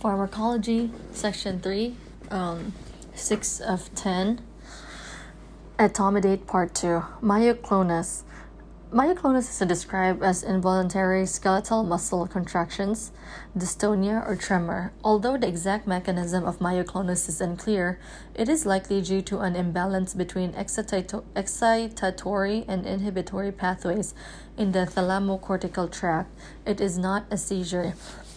[0.00, 1.96] Pharmacology, Section 3,
[2.30, 2.72] um,
[3.14, 4.40] 6 of 10.
[5.78, 7.02] Etomidate Part 2.
[7.22, 8.22] Myoclonus.
[8.92, 13.10] Myoclonus is described as involuntary skeletal muscle contractions,
[13.56, 14.92] dystonia, or tremor.
[15.02, 17.98] Although the exact mechanism of myoclonus is unclear,
[18.34, 24.14] it is likely due to an imbalance between excitato- excitatory and inhibitory pathways
[24.56, 26.30] in the thalamocortical tract.
[26.64, 27.94] It is not a seizure.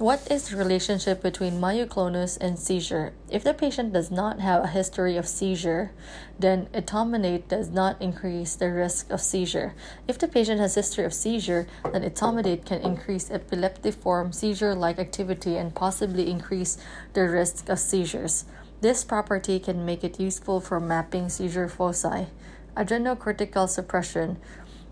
[0.00, 3.12] What is the relationship between myoclonus and seizure?
[3.28, 5.90] If the patient does not have a history of seizure,
[6.38, 9.74] then etomidate does not increase the risk of seizure.
[10.08, 15.74] If the patient has history of seizure, then etomidate can increase epileptiform seizure-like activity and
[15.74, 16.78] possibly increase
[17.12, 18.46] the risk of seizures.
[18.80, 22.28] This property can make it useful for mapping seizure foci.
[22.74, 24.38] Adrenocortical suppression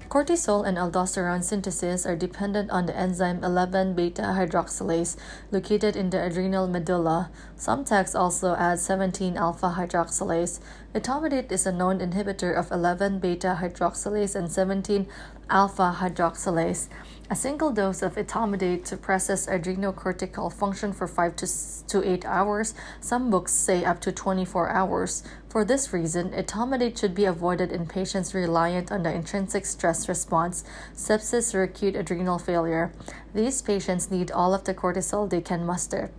[0.09, 5.19] Cortisol and aldosterone synthesis are dependent on the enzyme 11 beta hydroxylase
[5.51, 7.31] located in the adrenal medulla.
[7.57, 10.61] Some texts also add 17 alpha hydroxylase.
[10.95, 15.07] Etomidate is a known inhibitor of 11 beta hydroxylase and 17
[15.51, 16.89] alpha hydroxylase.
[17.31, 21.47] A single dose of etomidate suppresses adrenocortical function for 5 to,
[21.89, 22.75] to 8 hours.
[23.01, 25.23] Some books say up to 24 hours.
[25.51, 30.65] For this reason, etomidate should be avoided in patients reliant on the intrinsic stress response,
[30.95, 32.93] sepsis, or acute adrenal failure.
[33.35, 36.11] These patients need all of the cortisol they can muster.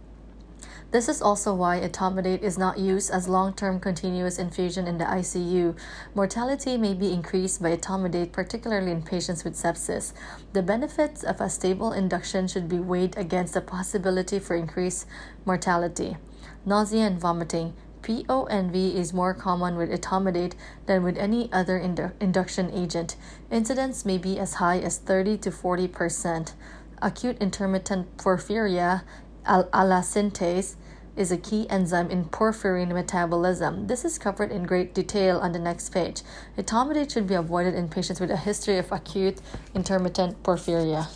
[0.91, 5.77] This is also why etomidate is not used as long-term continuous infusion in the ICU.
[6.15, 10.13] Mortality may be increased by etomidate, particularly in patients with sepsis.
[10.53, 15.05] The benefits of a stable induction should be weighed against the possibility for increased
[15.45, 16.17] mortality.
[16.65, 17.75] Nausea and vomiting.
[18.01, 20.53] PONV is more common with etomidate
[20.87, 23.15] than with any other indu- induction agent.
[23.51, 26.53] Incidence may be as high as 30 to 40 percent.
[27.01, 29.03] Acute intermittent porphyria
[29.45, 30.75] ALA synthetase
[31.15, 33.87] is a key enzyme in porphyrin metabolism.
[33.87, 36.21] This is covered in great detail on the next page.
[36.57, 39.41] Etomidate should be avoided in patients with a history of acute
[39.75, 41.07] intermittent porphyria.